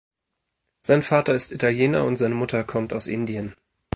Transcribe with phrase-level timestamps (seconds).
[0.81, 3.53] Sein Vater ist Italiener und seine Mutter kommt aus Indien.